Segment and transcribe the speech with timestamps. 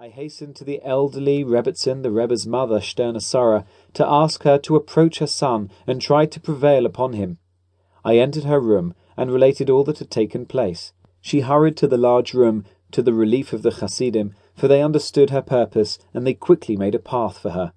[0.00, 3.64] I hastened to the elderly Rebbitzin, the Rebbe's mother, Sterna Sarah,
[3.94, 7.38] to ask her to approach her son and try to prevail upon him.
[8.04, 10.92] I entered her room and related all that had taken place.
[11.20, 15.30] She hurried to the large room, to the relief of the Hasidim, for they understood
[15.30, 17.72] her purpose and they quickly made a path for her.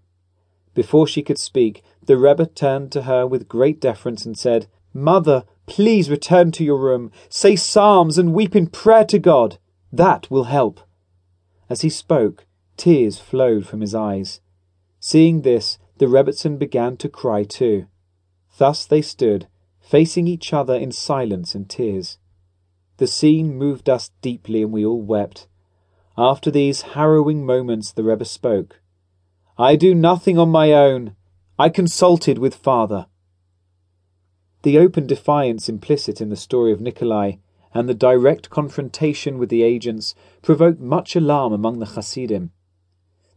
[0.75, 5.43] Before she could speak, the Rebbe turned to her with great deference and said, Mother,
[5.65, 9.57] please return to your room, say psalms and weep in prayer to God.
[9.91, 10.81] That will help.
[11.71, 12.45] As he spoke,
[12.75, 14.41] tears flowed from his eyes.
[14.99, 17.87] Seeing this, the Rebbitzin began to cry too.
[18.57, 19.47] Thus they stood,
[19.79, 22.17] facing each other in silence and tears.
[22.97, 25.47] The scene moved us deeply and we all wept.
[26.17, 28.81] After these harrowing moments, the Rebbe spoke.
[29.57, 31.15] I do nothing on my own.
[31.57, 33.05] I consulted with Father.
[34.63, 37.35] The open defiance implicit in the story of Nikolai
[37.73, 42.51] and the direct confrontation with the agents provoked much alarm among the Hasidim.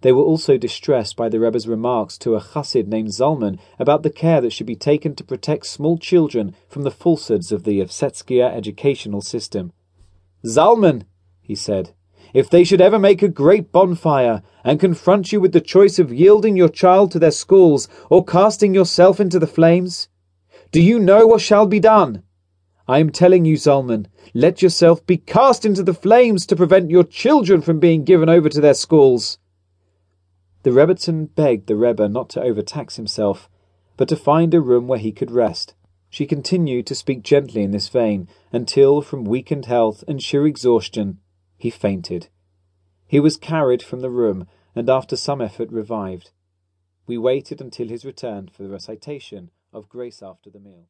[0.01, 4.11] They were also distressed by the Rebbe's remarks to a Chassid named Zalman about the
[4.11, 8.55] care that should be taken to protect small children from the falsehoods of the Yevsektsia
[8.55, 9.73] educational system.
[10.45, 11.05] Zalman,
[11.41, 11.95] he said,
[12.35, 16.13] if they should ever make a great bonfire and confront you with the choice of
[16.13, 20.09] yielding your child to their schools or casting yourself into the flames,
[20.71, 22.25] do you know what shall be done?
[22.87, 27.05] I am telling you, Zalman, let yourself be cast into the flames to prevent your
[27.05, 29.39] children from being given over to their schools.
[30.65, 33.49] The Rebbitzin begged the Rebbe not to overtax himself,
[33.97, 35.75] but to find a room where he could rest.
[36.11, 41.21] She continued to speak gently in this vein until, from weakened health and sheer exhaustion,
[41.57, 42.29] he fainted.
[43.07, 46.33] He was carried from the room and after some effort revived.
[47.07, 50.89] We waited until his return for the recitation of Grace after the meal.